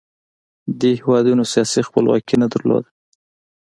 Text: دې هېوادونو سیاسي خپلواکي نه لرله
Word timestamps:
دې 0.79 0.91
هېوادونو 1.01 1.43
سیاسي 1.53 1.81
خپلواکي 1.87 2.35
نه 2.41 2.47
لرله 2.51 2.79